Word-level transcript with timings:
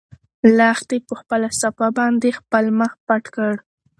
لښتې 0.57 0.97
په 1.07 1.13
خپله 1.19 1.47
صافه 1.59 1.87
باندې 1.97 2.37
خپل 2.39 2.65
مخ 2.79 2.91
پټ 3.05 3.23
کړ. 3.35 3.53